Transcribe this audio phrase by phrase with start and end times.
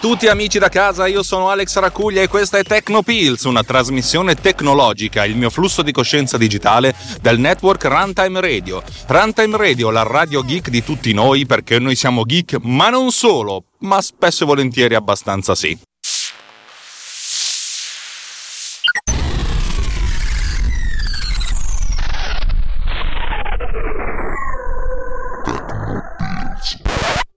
[0.00, 5.26] tutti amici da casa, io sono Alex Racuglia e questa è Tecnopills, una trasmissione tecnologica,
[5.26, 8.82] il mio flusso di coscienza digitale del network Runtime Radio.
[9.06, 13.64] Runtime Radio, la radio geek di tutti noi perché noi siamo geek, ma non solo,
[13.80, 15.78] ma spesso e volentieri abbastanza sì.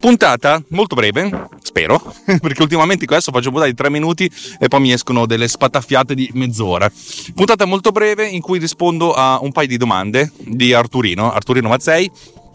[0.03, 1.97] Puntata molto breve, spero,
[2.41, 6.29] perché ultimamente questo faccio puntata di tre minuti e poi mi escono delle spataffiate di
[6.33, 6.91] mezz'ora.
[7.33, 12.11] Puntata molto breve in cui rispondo a un paio di domande di Arturino, Arturino Mazzei,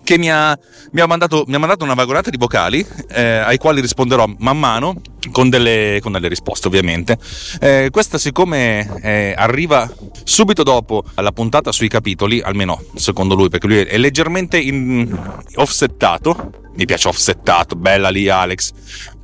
[0.09, 0.59] che mi ha,
[0.93, 4.59] mi ha, mandato, mi ha mandato, una vagonata di vocali eh, ai quali risponderò man
[4.59, 7.19] mano con delle, con delle risposte ovviamente.
[7.61, 9.87] Eh, questa siccome eh, arriva
[10.25, 15.15] subito dopo la puntata sui capitoli, almeno secondo lui, perché lui è leggermente in,
[15.57, 18.73] offsettato, mi piace offsettato, bella lì Alex,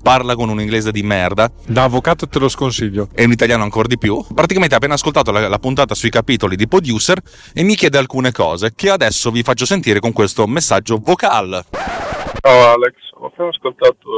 [0.05, 1.51] parla con un inglese di merda.
[1.67, 3.09] Da avvocato te lo sconsiglio.
[3.15, 4.23] E un italiano ancora di più.
[4.35, 7.19] Praticamente ha appena ascoltato la, la, puntata sui capitoli di Producer
[7.55, 11.65] e mi chiede alcune cose che adesso vi faccio sentire con questo messaggio vocale.
[11.73, 14.11] Ciao Alex, ho appena ascoltato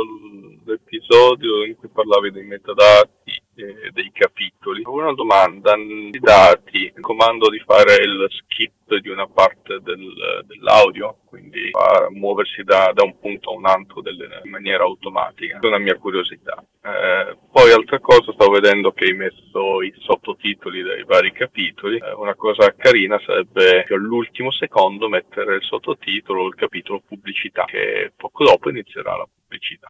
[0.64, 4.82] l'episodio in cui parlavi dei metadati e dei capitoli.
[4.84, 11.70] Una domanda, i dati, comando di fare il skip di una parte del, dell'audio, quindi
[12.10, 15.96] muoversi da, da, un punto a un altro delle, in maniera automatica, è una mia
[15.96, 16.62] curiosità.
[16.82, 22.12] Eh, poi altra cosa, stavo vedendo che hai messo i sottotitoli dei vari capitoli, eh,
[22.12, 28.44] una cosa carina sarebbe che all'ultimo secondo mettere il sottotitolo il capitolo pubblicità, che poco
[28.44, 29.86] dopo inizierà la pubblicità.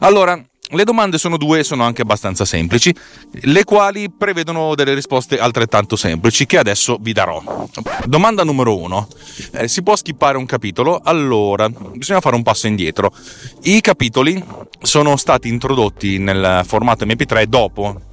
[0.00, 0.38] Allora,
[0.70, 2.94] le domande sono due e sono anche abbastanza semplici,
[3.42, 7.42] le quali prevedono delle risposte altrettanto semplici che adesso vi darò.
[8.04, 9.08] Domanda numero uno.
[9.52, 11.00] Eh, si può skippare un capitolo?
[11.02, 13.12] Allora, bisogna fare un passo indietro.
[13.62, 14.42] I capitoli
[14.82, 18.08] sono stati introdotti nel formato MP3 dopo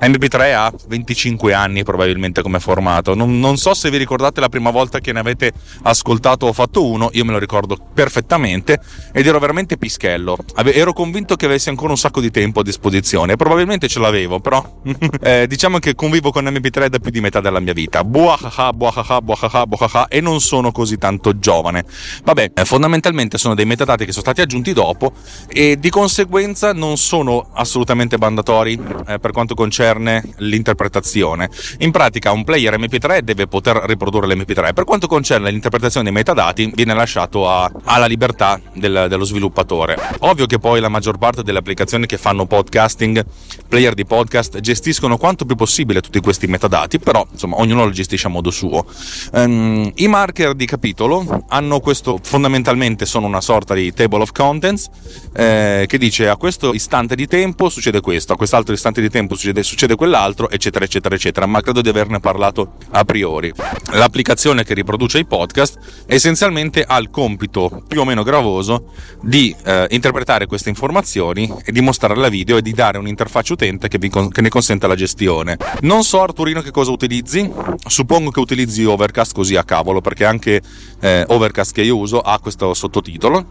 [0.00, 3.14] MP3 ha 25 anni probabilmente come formato.
[3.14, 5.52] Non, non, so se vi ricordate la prima volta che ne avete
[5.82, 8.80] ascoltato o fatto uno, io me lo ricordo perfettamente
[9.12, 10.36] ed ero veramente pischello.
[10.54, 14.40] Ave- ero convinto che avessi ancora un sacco di tempo a disposizione, probabilmente ce l'avevo,
[14.40, 14.80] però
[15.22, 18.04] eh, diciamo che convivo con MP3 da più di metà della mia vita.
[18.04, 21.84] Buahaha, buahaha, buahaha, buahaha e non sono così tanto giovane.
[22.24, 25.12] Vabbè, eh, fondamentalmente sono dei metadati che sono stati aggiunti dopo
[25.48, 31.50] e di conseguenza non sono assolutamente mandatori eh, per quanto concerne l'interpretazione.
[31.78, 36.70] In pratica un player MP3 deve poter riprodurre l'MP3, per quanto concerne l'interpretazione dei metadati
[36.74, 39.96] viene lasciato a, alla libertà del, dello sviluppatore.
[40.20, 43.24] Ovvio che poi la maggior parte delle applicazioni che fanno podcasting,
[43.68, 48.26] player di podcast, gestiscono quanto più possibile tutti questi metadati, però insomma ognuno lo gestisce
[48.26, 48.84] a modo suo.
[49.32, 54.88] Um, I marker di capitolo hanno questo, fondamentalmente sono una sorta di table of contents
[55.34, 59.34] eh, che dice a questo istante di tempo succede questo, a quest'altro istante di tempo
[59.34, 63.52] succede, succede quell'altro, eccetera, eccetera, eccetera, ma credo di averne parlato a priori.
[63.92, 68.92] L'applicazione che riproduce i podcast essenzialmente ha il compito più o meno gravoso
[69.22, 73.88] di eh, interpretare queste informazioni e di mostrare la video e di dare un'interfaccia utente
[73.88, 75.56] che, vi, che ne consenta la gestione.
[75.80, 77.50] Non so Arturino che cosa utilizzi,
[77.86, 80.60] suppongo che utilizzi Overcast così a cavolo, perché anche
[81.00, 83.46] eh, Overcast che io uso ha questo sottotitolo.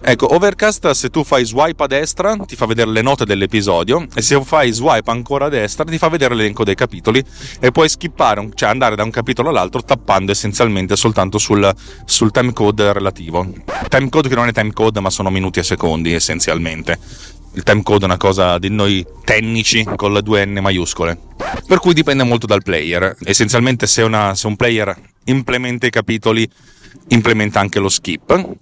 [0.00, 4.22] Ecco, Overcast se tu fai swipe a destra ti fa vedere le note dell'episodio e
[4.22, 7.22] se fai swipe ancora ancora a destra ti fa vedere l'elenco dei capitoli
[7.60, 11.72] e puoi skippare, cioè andare da un capitolo all'altro tappando essenzialmente soltanto sul,
[12.04, 13.46] sul timecode relativo.
[13.88, 16.98] Timecode che non è timecode ma sono minuti e secondi essenzialmente.
[17.54, 21.18] Il timecode è una cosa di noi tecnici con le due N maiuscole.
[21.66, 23.14] Per cui dipende molto dal player.
[23.24, 26.48] Essenzialmente se, una, se un player implementa i capitoli,
[27.08, 28.56] implementa anche lo skip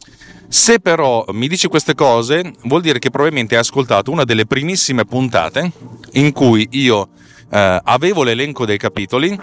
[0.53, 5.05] se però mi dici queste cose, vuol dire che probabilmente hai ascoltato una delle primissime
[5.05, 5.71] puntate
[6.15, 7.11] in cui io
[7.53, 9.39] eh, avevo l'elenco dei capitoli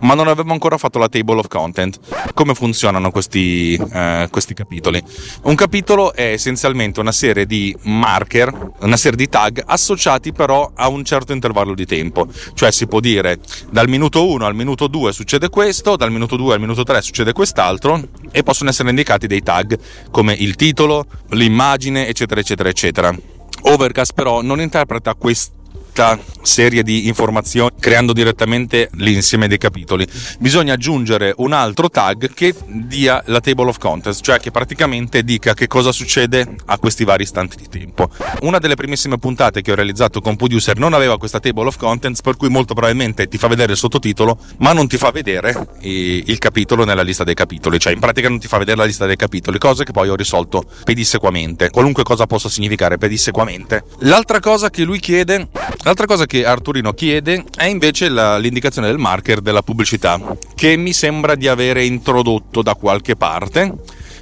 [0.00, 1.98] ma non avevo ancora fatto la table of content.
[2.34, 5.02] Come funzionano questi, eh, questi capitoli?
[5.42, 10.88] Un capitolo è essenzialmente una serie di marker, una serie di tag associati però a
[10.88, 12.26] un certo intervallo di tempo.
[12.54, 13.38] Cioè si può dire
[13.70, 17.32] dal minuto 1 al minuto 2 succede questo, dal minuto 2 al minuto 3 succede
[17.32, 19.78] quest'altro e possono essere indicati dei tag
[20.10, 23.16] come il titolo, l'immagine, eccetera, eccetera, eccetera.
[23.62, 25.56] Overcast però non interpreta questi
[25.88, 30.06] questa serie di informazioni creando direttamente l'insieme dei capitoli.
[30.38, 35.54] Bisogna aggiungere un altro tag che dia la table of contents, cioè che praticamente dica
[35.54, 38.08] che cosa succede a questi vari istanti di tempo.
[38.42, 42.20] Una delle primissime puntate che ho realizzato con Producer non aveva questa table of contents,
[42.20, 46.38] per cui molto probabilmente ti fa vedere il sottotitolo, ma non ti fa vedere il
[46.38, 49.16] capitolo nella lista dei capitoli, cioè in pratica non ti fa vedere la lista dei
[49.16, 53.84] capitoli, cose che poi ho risolto pedissequamente, qualunque cosa possa significare pedissequamente.
[54.00, 55.48] L'altra cosa che lui chiede,
[55.88, 60.20] l'altra cosa che Arturino chiede è invece la, l'indicazione del marker della pubblicità,
[60.54, 63.72] che mi sembra di avere introdotto da qualche parte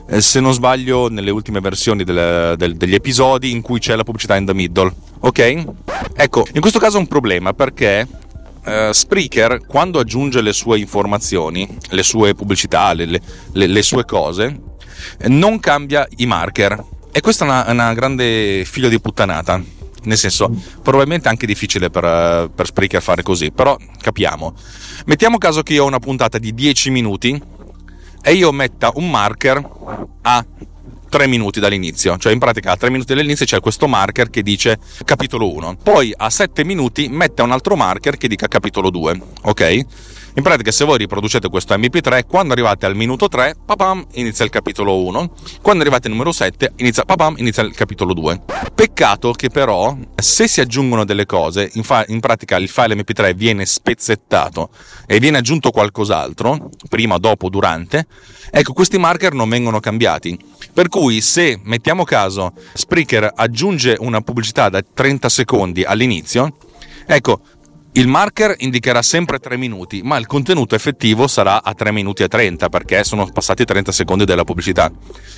[0.09, 4.05] eh, se non sbaglio nelle ultime versioni del, del, degli episodi in cui c'è la
[4.05, 5.65] pubblicità in the middle ok?
[6.15, 8.07] ecco in questo caso è un problema perché
[8.67, 13.21] Uh, Spreaker, quando aggiunge le sue informazioni, le sue pubblicità, le, le,
[13.69, 14.61] le sue cose,
[15.29, 16.83] non cambia i marker.
[17.13, 19.63] E questa è una, una grande figlio di puttanata.
[20.07, 20.51] Nel senso,
[20.83, 24.55] probabilmente anche difficile per, per Spreaker fare così, però capiamo.
[25.07, 27.41] Mettiamo caso che io ho una puntata di 10 minuti
[28.23, 29.69] e io metta un marker
[30.23, 30.45] a
[31.09, 34.79] 3 minuti dall'inizio, cioè in pratica a 3 minuti dall'inizio c'è questo marker che dice
[35.05, 39.87] capitolo 1, poi a 7 minuti mette un altro marker che dica capitolo 2, ok?
[40.37, 44.51] In pratica, se voi riproducete questo MP3, quando arrivate al minuto 3, papam, inizia il
[44.51, 45.33] capitolo 1.
[45.63, 48.43] Quando arrivate al numero 7, inizia, papam, inizia il capitolo 2.
[48.75, 53.35] Peccato che però, se si aggiungono delle cose, in, fa- in pratica il file MP3
[53.35, 54.69] viene spezzettato
[55.07, 58.07] e viene aggiunto qualcos'altro, prima, dopo, durante,
[58.51, 60.39] ecco, questi marker non vengono cambiati.
[60.71, 66.59] Per cui, se mettiamo caso Spreaker aggiunge una pubblicità da 30 secondi all'inizio,
[67.07, 67.41] ecco,
[67.97, 72.29] il marker indicherà sempre 3 minuti, ma il contenuto effettivo sarà a 3 minuti e
[72.29, 74.93] 30 perché sono passati 30 secondi della pubblicità.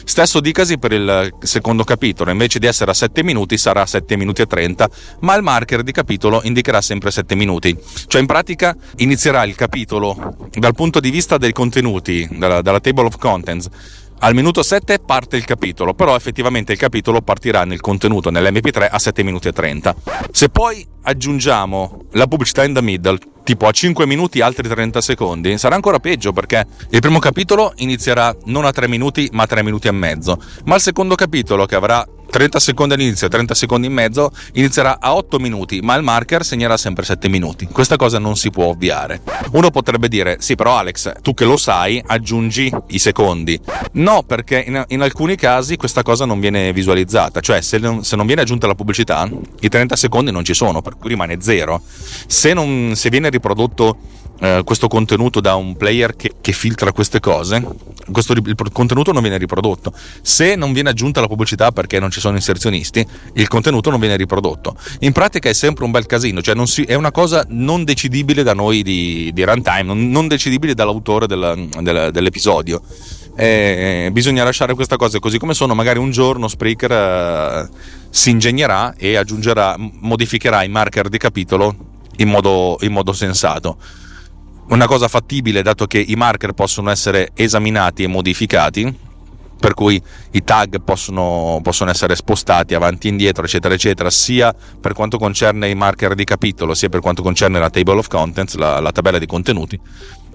[0.05, 4.17] Stesso dicasi per il secondo capitolo, invece di essere a 7 minuti sarà a 7
[4.17, 4.91] minuti e 30,
[5.21, 7.77] ma il marker di capitolo indicherà sempre 7 minuti.
[8.09, 13.07] Cioè in pratica inizierà il capitolo dal punto di vista dei contenuti, dalla, dalla table
[13.07, 13.69] of contents
[14.21, 18.99] al minuto 7 parte il capitolo, però effettivamente il capitolo partirà nel contenuto nell'MP3 a
[18.99, 19.95] 7 minuti e 30.
[20.33, 25.57] Se poi aggiungiamo la pubblicità in the middle, tipo a 5 minuti altri 30 secondi,
[25.57, 29.63] sarà ancora peggio perché il primo capitolo inizierà non a 3 minuti ma a 3
[29.63, 33.87] minuti e mezzo, ma il secondo capitolo che avrà 30 secondi all'inizio e 30 secondi
[33.87, 37.67] in mezzo inizierà a 8 minuti, ma il marker segnerà sempre 7 minuti.
[37.67, 39.23] Questa cosa non si può ovviare.
[39.53, 43.59] Uno potrebbe dire: Sì, però Alex, tu che lo sai, aggiungi i secondi.
[43.93, 47.41] No, perché in, in alcuni casi questa cosa non viene visualizzata.
[47.41, 49.29] Cioè, se non, se non, viene aggiunta la pubblicità,
[49.61, 51.81] i 30 secondi non ci sono, per cui rimane zero.
[52.27, 53.97] Se, non, se viene riprodotto
[54.41, 57.65] eh, questo contenuto da un player che, che filtra queste cose,
[58.11, 59.93] questo, il contenuto non viene riprodotto.
[60.23, 64.17] Se non viene aggiunta la pubblicità perché non ci sono inserzionisti, il contenuto non viene
[64.17, 64.77] riprodotto.
[65.01, 68.55] In pratica è sempre un bel casino, cioè si, è una cosa non decidibile da
[68.55, 72.83] noi di, di runtime, non, non, decidibile dall'autore del, del, dell'episodio.
[73.37, 77.69] Eh, bisogna lasciare queste cose così come sono, magari un giorno Spreaker eh,
[78.11, 81.77] si ingegnerà e aggiungerà, modificherà i marker di capitolo
[82.17, 83.77] in modo, in modo sensato
[84.69, 89.07] una cosa fattibile dato che i marker possono essere esaminati e modificati
[89.59, 90.01] per cui
[90.33, 95.69] i tag possono, possono, essere spostati avanti e indietro, eccetera, eccetera, sia per quanto concerne
[95.69, 99.19] i marker di capitolo, sia per quanto concerne la table of contents, la, la tabella
[99.19, 99.79] di contenuti.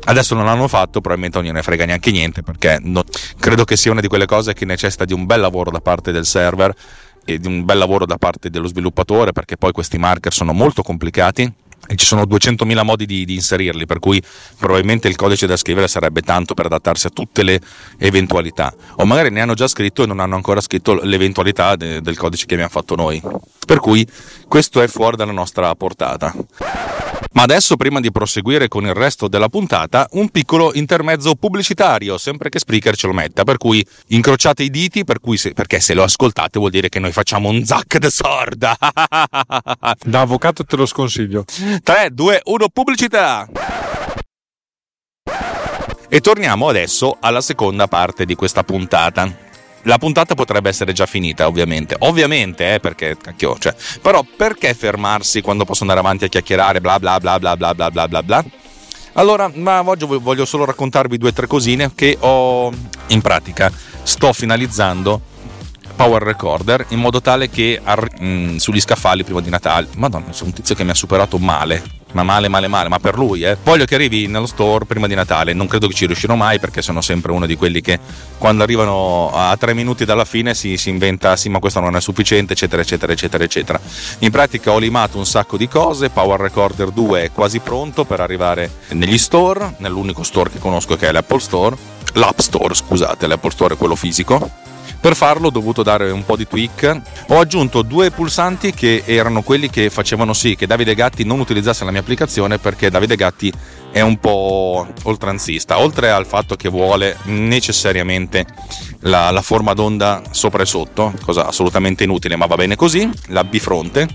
[0.06, 3.04] Adesso non l'hanno fatto, probabilmente non gliene frega neanche niente, perché non,
[3.40, 6.12] credo che sia una di quelle cose che necessita di un bel lavoro da parte
[6.12, 6.76] del server
[7.24, 10.82] e di un bel lavoro da parte dello sviluppatore, perché poi questi marker sono molto
[10.82, 11.50] complicati
[11.88, 14.22] e ci sono 200.000 modi di, di, inserirli, per cui
[14.58, 17.60] probabilmente il codice da scrivere sarebbe tanto per adattarsi a tutte le
[17.98, 18.74] eventualità.
[18.98, 22.46] O magari ne hanno già scritto e non hanno ancora scritto l'eventualità de, del codice
[22.46, 23.22] che abbiamo fatto noi.
[23.66, 24.08] Per cui
[24.48, 26.34] questo è fuori dalla nostra portata.
[27.34, 32.50] Ma adesso, prima di proseguire con il resto della puntata, un piccolo intermezzo pubblicitario, sempre
[32.50, 36.04] che Spreaker ce lo metta, per cui incrociate i diti, per se, perché se lo
[36.04, 38.78] ascoltate vuol dire che noi facciamo un zac de sorda.
[40.06, 41.44] da avvocato te lo sconsiglio.
[41.84, 43.50] 3, 2, 1, pubblicità!
[46.08, 49.52] E torniamo adesso alla seconda parte di questa puntata
[49.84, 51.96] la puntata potrebbe essere già finita, ovviamente.
[52.00, 53.76] Ovviamente, eh, perché cacchio, cioè.
[54.02, 57.92] Però perché fermarsi quando posso andare avanti a chiacchierare, bla bla bla bla bla bla
[57.92, 58.46] bla bla bla?
[59.14, 62.72] Allora, ma oggi voglio solo raccontarvi due o tre cosine che ho
[63.08, 63.72] in pratica.
[64.02, 65.22] Sto finalizzando
[65.96, 69.88] Power Recorder in modo tale che arri- mh, mm, sugli scaffali prima di Natale.
[69.96, 72.02] Madonna, sono un tizio che mi ha superato male.
[72.14, 73.58] Ma male male male, ma per lui, eh.
[73.64, 76.82] Voglio che arrivi nello store prima di Natale, non credo che ci riuscirò mai perché
[76.82, 78.00] sono sempre uno di quelli che
[78.38, 82.02] quando arrivano a tre minuti dalla fine si, si inventa sì ma questo non è
[82.02, 83.80] sufficiente eccetera eccetera eccetera eccetera.
[84.20, 88.20] In pratica ho limato un sacco di cose, Power Recorder 2 è quasi pronto per
[88.20, 91.76] arrivare negli store, nell'unico store che conosco che è l'Apple Store,
[92.14, 94.72] l'App Store scusate, l'Apple Store è quello fisico
[95.04, 97.02] per farlo ho dovuto dare un po' di tweak.
[97.28, 101.84] Ho aggiunto due pulsanti che erano quelli che facevano sì che Davide Gatti non utilizzasse
[101.84, 103.52] la mia applicazione perché Davide Gatti
[103.92, 108.46] è un po' oltranzista, oltre al fatto che vuole necessariamente
[109.02, 113.44] la, la forma d'onda sopra e sotto, cosa assolutamente inutile ma va bene così, la
[113.44, 114.08] bifronte.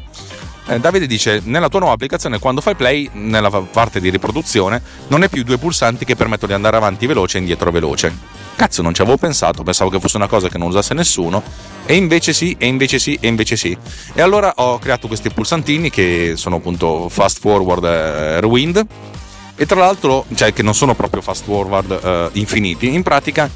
[0.69, 5.23] Eh, Davide dice nella tua nuova applicazione quando fai play nella parte di riproduzione non
[5.23, 8.93] è più due pulsanti che permettono di andare avanti veloce e indietro veloce Cazzo, non
[8.93, 11.45] ci avevo pensato, pensavo che fosse una cosa che non usasse nessuno.
[11.87, 13.79] E invece sì, e invece sì, e invece sì.
[14.13, 18.85] E allora ho creato questi pulsantini che sono appunto fast forward e rewind.
[19.55, 23.49] E tra l'altro, cioè che non sono proprio fast forward uh, infiniti, in pratica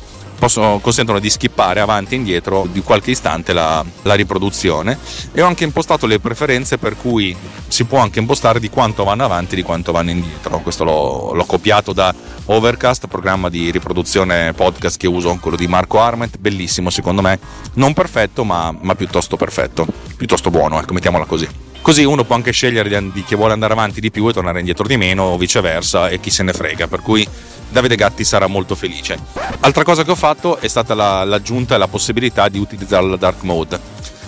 [0.42, 4.99] possono, consentono di skippare avanti e indietro di qualche istante la, la, riproduzione.
[5.30, 7.37] E ho anche impostato le preferenze per cui
[7.68, 10.58] si può anche impostare di quanto vanno avanti e di quanto vanno indietro.
[10.58, 12.12] Questo l'ho, l'ho copiato da
[12.46, 16.38] Overcast programma di riproduzione podcast che uso quello di Marco Arment.
[16.38, 17.38] Bellissimo secondo me.
[17.75, 19.87] Non perfetto ma, ma piuttosto perfetto.
[20.16, 23.73] Piuttosto buono ecco mettiamola così Così uno può anche scegliere di, di chi vuole andare
[23.73, 26.87] avanti di più e tornare indietro di meno o viceversa e chi se ne frega.
[26.87, 27.27] Per cui
[27.69, 29.19] Davide Gatti sarà molto felice.
[29.61, 33.17] Altra cosa che ho fatto è stata la, l'aggiunta e la possibilità di utilizzare la
[33.17, 33.81] dark mode.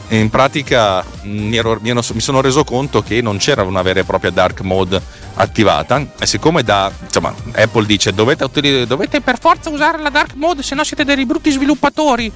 [0.09, 4.31] in pratica mi, ero, mi, sono reso conto che non c'era una vera e propria
[4.31, 5.01] dark mode
[5.35, 10.63] attivata e siccome da, insomma, Apple dice dovete, dovete per forza usare la dark mode
[10.63, 12.33] se no siete dei brutti sviluppatori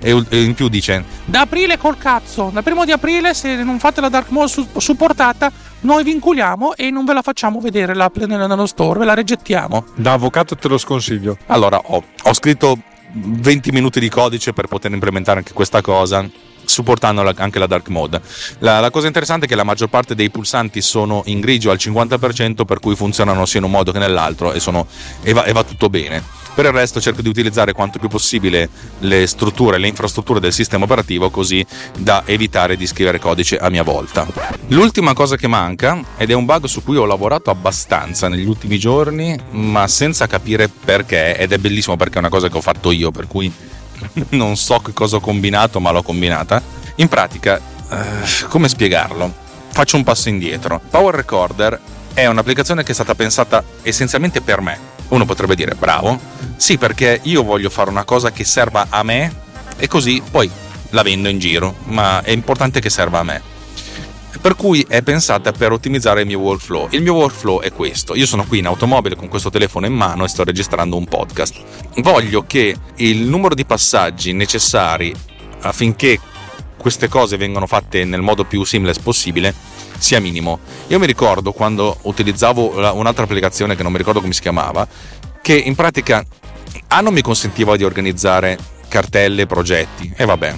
[0.00, 4.00] e in più dice da aprile col cazzo dal primo di aprile se non fate
[4.00, 5.50] la dark mode supportata
[5.80, 9.84] noi vi inculiamo e non ve la facciamo vedere l'app nello store, ve la rigettiamo.
[9.94, 11.36] Da avvocato te lo sconsiglio.
[11.46, 12.78] Allora, ho, ho scritto
[13.12, 16.28] 20 minuti di codice per poter implementare anche questa cosa
[16.64, 18.20] supportando anche la dark mode.
[18.58, 21.76] La, la, cosa interessante è che la maggior parte dei pulsanti sono in grigio al
[21.80, 24.86] 50%, per cui funzionano sia in un modo che nell'altro e, sono,
[25.22, 26.44] e, va, e va tutto bene.
[26.56, 28.70] Per il resto cerco di utilizzare quanto più possibile
[29.00, 31.62] le strutture, le infrastrutture del sistema operativo così
[31.98, 34.26] da evitare di scrivere codice a mia volta.
[34.68, 38.78] L'ultima cosa che manca, ed è un bug su cui ho lavorato abbastanza negli ultimi
[38.78, 42.90] giorni, ma senza capire perché, ed è bellissimo perché è una cosa che ho fatto
[42.90, 43.52] io, per cui
[44.30, 46.62] non so che cosa ho combinato, ma l'ho combinata.
[46.94, 47.60] In pratica,
[47.90, 49.30] eh, come spiegarlo?
[49.72, 50.80] Faccio un passo indietro.
[50.88, 51.78] Power Recorder
[52.14, 56.18] è un'applicazione che è stata pensata essenzialmente per me uno potrebbe dire bravo,
[56.56, 59.44] sì perché io voglio fare una cosa che serva a me
[59.76, 60.50] e così poi
[60.90, 63.42] la vendo in giro, ma è importante che serva a me.
[64.40, 66.88] Per cui è pensata per ottimizzare il mio workflow.
[66.90, 68.14] Il mio workflow è questo.
[68.14, 71.56] Io sono qui in automobile con questo telefono in mano e sto registrando un podcast.
[71.96, 75.12] Voglio che il numero di passaggi necessari
[75.62, 76.20] affinché
[76.76, 79.52] queste cose vengano fatte nel modo più seamless possibile
[79.98, 80.58] sia minimo.
[80.88, 84.86] Io mi ricordo quando utilizzavo un'altra applicazione che non mi ricordo come si chiamava,
[85.42, 86.24] che in pratica
[86.88, 90.54] A non mi consentiva di organizzare cartelle, progetti e vabbè.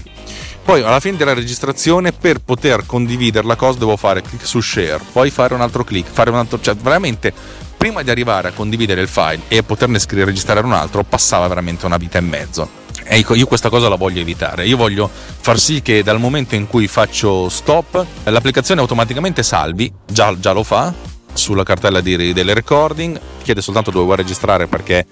[0.64, 5.00] Poi alla fine della registrazione per poter condividere la cosa devo fare clic su share,
[5.12, 7.32] poi fare un altro clic, fare un altro, cioè veramente
[7.74, 11.86] prima di arrivare a condividere il file e poterne scrivere, registrare un altro passava veramente
[11.86, 12.68] una vita e mezzo.
[13.04, 14.66] Ecco, io questa cosa la voglio evitare.
[14.66, 20.34] Io voglio far sì che dal momento in cui faccio stop, l'applicazione automaticamente salvi, già,
[20.38, 20.92] già lo fa,
[21.32, 25.06] sulla cartella di, delle recording, chiede soltanto dove vuoi registrare perché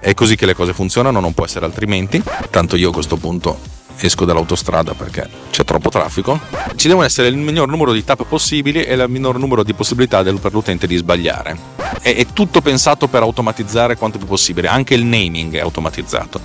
[0.00, 2.22] è così che le cose funzionano, non può essere altrimenti.
[2.50, 6.38] Tanto io a questo punto esco dall'autostrada perché c'è troppo traffico.
[6.74, 10.22] Ci devono essere il miglior numero di tap possibili e il minor numero di possibilità
[10.22, 11.56] per l'utente di sbagliare.
[12.00, 16.40] È, è, tutto pensato per automatizzare quanto più possibile, anche il naming è automatizzato.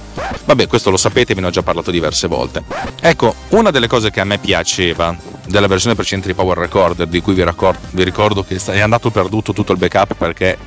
[0.45, 2.63] Vabbè, questo lo sapete, ve ne ho già parlato diverse volte.
[3.01, 5.15] Ecco, una delle cose che a me piaceva
[5.47, 9.09] della versione precedente di Power Recorder, di cui vi, raccordo, vi ricordo che è andato
[9.09, 10.57] perduto tutto il backup perché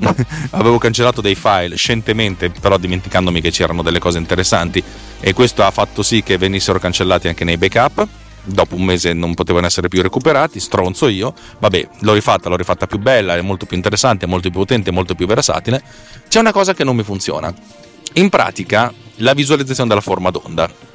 [0.50, 4.82] avevo cancellato dei file scientemente, però dimenticandomi che c'erano delle cose interessanti
[5.20, 8.06] e questo ha fatto sì che venissero cancellati anche nei backup.
[8.42, 11.34] Dopo un mese non potevano essere più recuperati, stronzo io.
[11.58, 15.14] Vabbè, l'ho rifatta, l'ho rifatta più bella, è molto più interessante, molto più potente, molto
[15.14, 15.82] più versatile.
[16.26, 17.52] C'è una cosa che non mi funziona.
[18.14, 20.88] In pratica, la visualizzazione della forma d'onda.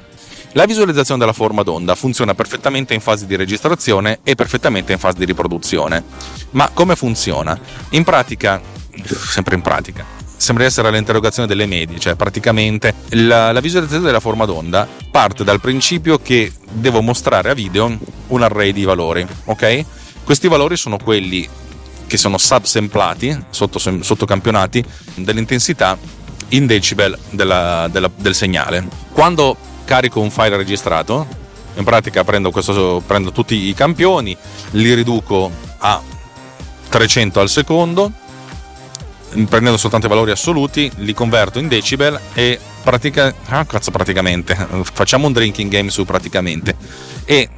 [0.52, 5.18] La visualizzazione della forma d'onda funziona perfettamente in fase di registrazione e perfettamente in fase
[5.18, 6.02] di riproduzione.
[6.52, 7.58] Ma come funziona?
[7.90, 8.60] In pratica
[9.04, 10.04] sempre in pratica.
[10.36, 15.60] Sembra essere l'interrogazione delle medie, cioè praticamente la, la visualizzazione della forma d'onda parte dal
[15.60, 17.98] principio che devo mostrare a video
[18.28, 19.84] un array di valori, ok?
[20.24, 21.48] Questi valori sono quelli
[22.06, 24.84] che sono subsemplati, sotto, sottocampionati,
[25.14, 25.98] dell'intensità
[26.48, 28.86] in decibel della, della, del segnale.
[29.12, 31.26] Quando carico un file registrato,
[31.74, 34.36] in pratica prendo, questo, prendo tutti i campioni,
[34.72, 36.00] li riduco a
[36.88, 38.12] 300 al secondo,
[39.48, 44.54] prendendo soltanto i valori assoluti, li converto in decibel e pratica, ah, cazzo, praticamente.
[44.82, 46.74] Facciamo un drinking game su praticamente.
[47.24, 47.48] E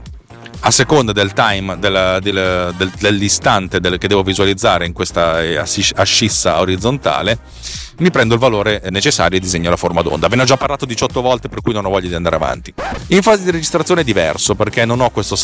[0.60, 6.58] a seconda del time del, del, del, dell'istante che devo visualizzare in questa eh, ascissa
[6.58, 7.38] orizzontale
[7.98, 10.28] mi prendo il valore necessario e disegno la forma d'onda.
[10.28, 12.72] Ve ne ho già parlato 18 volte, per cui non ho voglia di andare avanti.
[13.08, 15.36] In fase di registrazione è diverso perché non ho questo,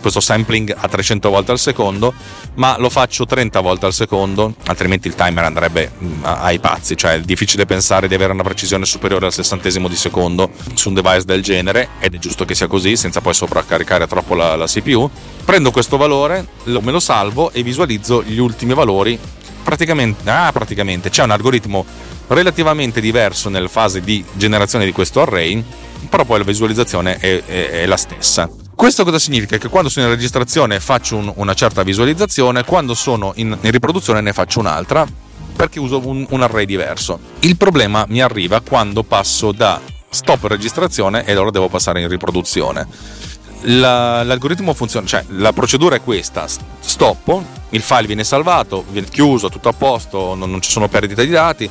[0.00, 2.12] questo sampling a 300 volte al secondo,
[2.54, 6.96] ma lo faccio 30 volte al secondo, altrimenti il timer andrebbe mm, ai pazzi.
[6.96, 10.94] Cioè, è difficile pensare di avere una precisione superiore al sessantesimo di secondo su un
[10.94, 14.66] device del genere, ed è giusto che sia così, senza poi sovraccaricare troppo la, la
[14.66, 15.08] CPU.
[15.44, 19.18] Prendo questo valore, lo, me lo salvo e visualizzo gli ultimi valori
[19.72, 21.86] praticamente, ah, praticamente c'è un algoritmo
[22.26, 25.64] relativamente diverso nella fase di generazione di questo array,
[26.10, 28.50] però poi la visualizzazione è, è, è la stessa.
[28.74, 29.56] Questo cosa significa?
[29.56, 34.20] Che quando sono in registrazione faccio un, una certa visualizzazione, quando sono in, in, riproduzione
[34.20, 35.06] ne faccio un'altra,
[35.56, 37.18] perché uso un, un array diverso.
[37.40, 42.86] Il problema mi arriva quando passo da stop registrazione e allora devo passare in riproduzione
[43.62, 46.46] la, l'algoritmo funziona, cioè la procedura è questa,
[46.92, 51.24] stoppo, il file viene salvato, viene chiuso, tutto a posto, non, non ci sono perdite
[51.24, 51.68] di dati,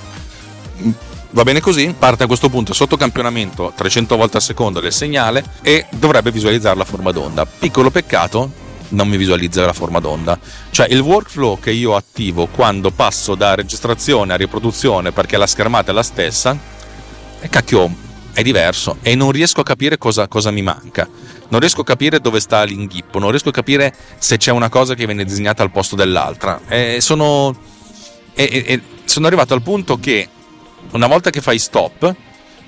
[1.30, 5.44] va bene così, parte a questo punto sotto campionamento 300 volte al secondo del segnale
[5.62, 7.46] e dovrebbe visualizzare la forma d'onda.
[7.46, 8.52] Piccolo peccato,
[8.90, 10.40] non mi visualizza la forma d'onda.
[10.72, 15.92] Cioè il workflow che io attivo quando passo da registrazione a riproduzione perché la schermata
[15.92, 16.58] è la stessa,
[17.40, 21.08] e cacchio, è diverso e non riesco a capire cosa, cosa mi manca
[21.52, 24.96] non riesco a capire dove sta l'inghippo, non riesco a capire se c'è una cosa
[24.96, 26.62] che viene disegnata al posto dell'altra.
[26.68, 27.54] E sono,
[28.34, 30.30] e, e, sono arrivato al punto che
[30.92, 32.16] una volta che fai stop,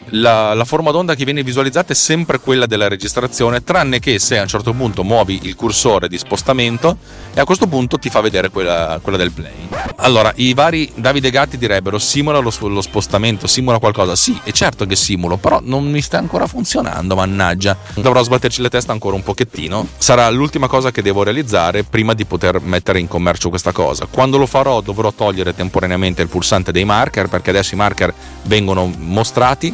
[0.10, 4.38] la, la, forma d'onda che viene visualizzata è sempre quella della registrazione, tranne che se
[4.38, 6.98] a un certo punto muovi il cursore di spostamento
[7.34, 9.68] e a questo punto ti fa vedere quella, quella del play.
[9.98, 14.16] Allora, i vari Davide Gatti direbbero simula lo, lo, spostamento, simula qualcosa.
[14.16, 17.78] Sì, è certo che simulo, però non mi sta ancora funzionando, mannaggia.
[17.96, 19.88] Dovrò sbatterci la testa ancora un pochettino.
[19.98, 24.06] Sarà l'ultima cosa che devo realizzare prima di poter mettere in commercio questa cosa.
[24.06, 28.92] Quando lo farò dovrò togliere temporaneamente il pulsante dei marker perché adesso i marker vengono
[28.96, 29.74] mostrati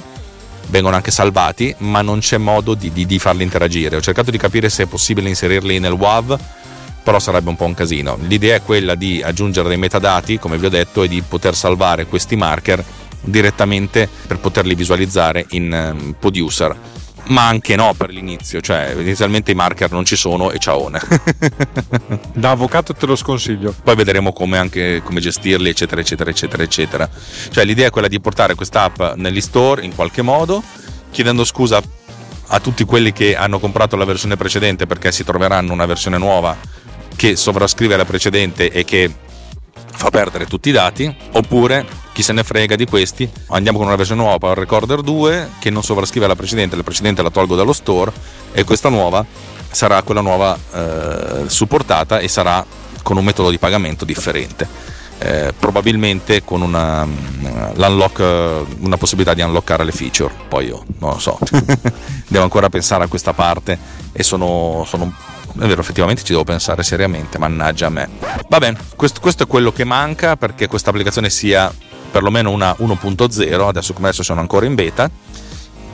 [0.69, 3.97] vengono anche salvati, ma non c'è modo di, di, di, farli interagire.
[3.97, 6.39] Ho cercato di capire se è possibile inserirli nel WAV,
[7.03, 8.17] però sarebbe un po' un casino.
[8.21, 12.05] L'idea è quella di aggiungere dei metadati, come vi ho detto, e di poter salvare
[12.05, 12.83] questi marker
[13.21, 16.75] direttamente per poterli visualizzare in um, Producer
[17.27, 20.99] ma anche no per l'inizio, cioè inizialmente i marker non ci sono e ciaone.
[22.33, 23.73] da avvocato te lo sconsiglio.
[23.83, 27.09] Poi vedremo come, anche, come gestirli, eccetera, eccetera, eccetera, eccetera.
[27.51, 30.63] Cioè l'idea è quella di portare quest'app negli store in qualche modo,
[31.11, 31.81] chiedendo scusa
[32.51, 36.57] a tutti quelli che hanno comprato la versione precedente perché si troveranno una versione nuova
[37.15, 39.11] che sovrascrive la precedente e che
[39.91, 41.85] fa perdere tutti i dati, oppure
[42.19, 45.69] chi se ne frega di questi, andiamo con una versione nuova Power Recorder 2 che
[45.69, 48.11] non sovrascrive la precedente, la precedente la tolgo dallo store
[48.51, 49.25] e questa nuova
[49.71, 52.65] sarà quella nuova eh, supportata e sarà
[53.03, 54.67] con un metodo di pagamento differente.
[55.17, 57.15] Eh, probabilmente con una, mm,
[58.79, 60.33] una, possibilità di unlockare le feature.
[60.49, 61.39] Poi io non lo so,
[62.27, 63.77] devo ancora pensare a questa parte
[64.11, 65.13] e sono, sono
[65.57, 68.09] è vero, effettivamente ci devo pensare seriamente, mannaggia a me.
[68.49, 71.73] Va bene, questo, questo, è quello che manca perché questa applicazione sia
[72.09, 75.09] perlomeno una 1.0, adesso come adesso sono ancora in beta.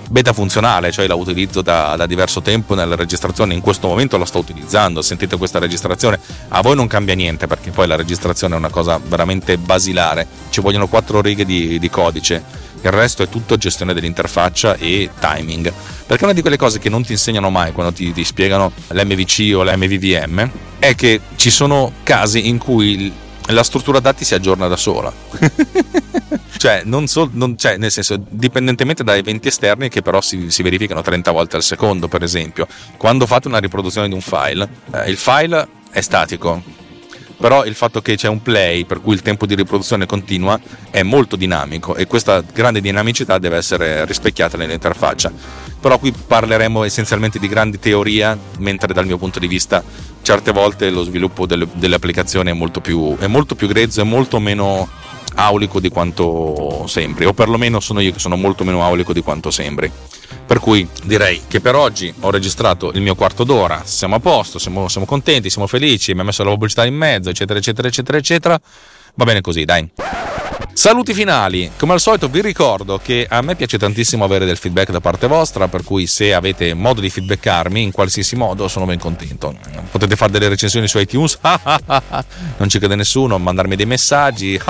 [0.08, 4.25] Beta funzionale, cioè la utilizzo da, da, diverso tempo nella registrazione, in questo momento la
[4.25, 8.58] sto utilizzando, sentite questa registrazione, a voi non cambia niente perché poi la registrazione è
[8.60, 12.43] una cosa veramente basilare, ci vogliono quattro righe di, di codice,
[12.82, 15.73] il resto è tutto gestione dell'interfaccia e timing,
[16.06, 19.54] perché una di quelle cose che non ti insegnano mai quando ti, ti spiegano l'MVC
[19.56, 23.12] o l'MVVM è che ci sono casi in cui
[23.47, 25.13] la struttura dati si aggiorna da sola.
[26.58, 30.63] cioè, non so, non, cioè, nel senso, dipendentemente da eventi esterni che però si, si,
[30.63, 32.67] verificano 30 volte al secondo, per esempio.
[32.97, 36.62] Quando fate una riproduzione di un file, eh, il file è statico,
[37.38, 41.04] però il fatto che c'è un play per cui il tempo di riproduzione continua è
[41.04, 45.32] molto dinamico e questa grande dinamicità deve essere rispecchiata nell'interfaccia.
[45.80, 49.84] Però qui parleremo essenzialmente di grandi teoria, mentre dal mio punto di vista
[50.21, 54.04] certe volte lo sviluppo delle, delle applicazioni è molto, più, è molto più grezzo e
[54.04, 54.88] molto meno
[55.36, 59.52] aulico di quanto sembri, o perlomeno sono io che sono molto meno aulico di quanto
[59.52, 59.91] sembri.
[60.45, 64.60] Per cui direi che per oggi ho registrato il mio quarto d'ora, siamo a posto,
[64.60, 68.17] siamo, siamo contenti, siamo felici, mi ha messo la pubblicità in mezzo, eccetera, eccetera, eccetera,
[68.17, 68.60] eccetera.
[69.15, 69.89] Va bene così, dai.
[70.77, 74.91] Saluti finali, come al solito vi ricordo che a me piace tantissimo avere del feedback
[74.91, 78.99] da parte vostra, per cui se avete modo di feedbackarmi in qualsiasi modo sono ben
[78.99, 79.55] contento.
[79.89, 81.39] Potete fare delle recensioni su iTunes,
[82.57, 84.59] non ci crede nessuno, mandarmi dei messaggi.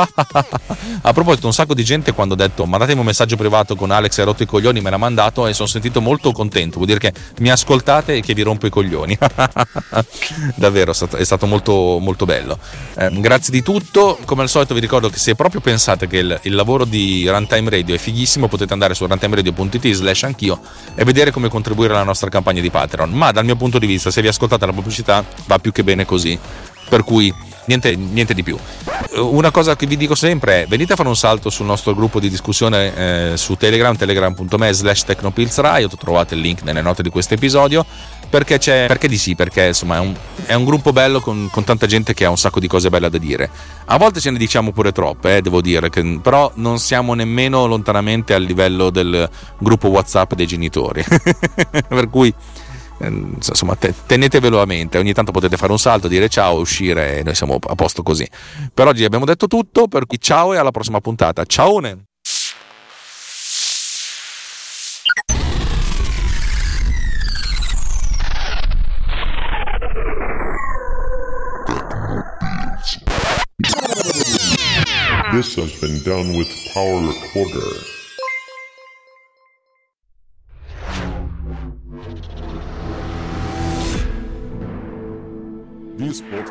[1.02, 4.20] a proposito, un sacco di gente quando ho detto mandatemi un messaggio privato con Alex
[4.20, 7.14] e rotto i coglioni me l'ha mandato e sono sentito molto contento, vuol dire che
[7.40, 9.18] mi ascoltate e che vi rompo i coglioni.
[10.54, 12.60] Davvero, è stato molto, molto bello.
[12.96, 16.18] Eh, grazie di tutto, come al solito vi ricordo che se proprio pensate pensate che
[16.18, 20.60] il, il, lavoro di Runtime Radio è fighissimo, potete andare su runtimeradio.it slash anch'io
[20.94, 23.10] e vedere come contribuire alla nostra campagna di Patreon.
[23.12, 26.06] Ma dal mio punto di vista, se vi ascoltate la pubblicità, va più che bene
[26.06, 26.38] così.
[26.88, 27.34] Per cui
[27.66, 28.58] niente, niente di più.
[29.16, 32.20] Una cosa che vi dico sempre è venite a fare un salto sul nostro gruppo
[32.20, 37.34] di discussione eh, su Telegram, telegram.me slash technopillsriot, trovate il link nelle note di questo
[37.34, 37.86] episodio
[38.30, 40.14] perché, c'è, perché di sì, perché insomma è un,
[40.46, 43.10] è un gruppo bello con, con, tanta gente che ha un sacco di cose belle
[43.10, 43.50] da dire.
[43.86, 47.66] A volte ce ne diciamo pure troppe, eh, devo dire, che, però non siamo nemmeno
[47.68, 51.06] lontanamente al livello del gruppo WhatsApp dei genitori.
[51.88, 52.34] per cui
[53.00, 54.98] eh, insomma tenetevelo a mente.
[54.98, 58.28] Ogni tanto potete fare un salto dire ciao uscire e noi siamo a posto così.
[58.74, 61.46] Per oggi abbiamo detto tutto per cui ciao e alla prossima puntata.
[61.46, 61.80] Ciao
[75.32, 77.95] This has been done with Power Recorder.